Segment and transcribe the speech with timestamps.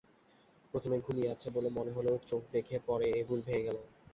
[0.73, 3.77] প্রথমে ঘুমিয়ে আছে বলে মনে হলেও চোখ দেখে পরে এ ভুল ভেঙে গেল।